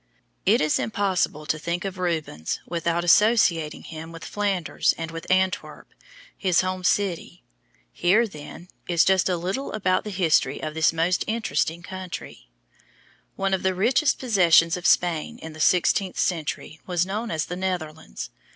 [0.47, 5.93] It is impossible to think of Rubens without associating him with Flanders and with Antwerp,
[6.35, 7.43] his home city.
[7.93, 12.49] Here, then, is just a little about the history of this most interesting country:
[13.35, 17.55] One of the richest possessions of Spain in the sixteenth century was known as the
[17.55, 18.31] Netherlands.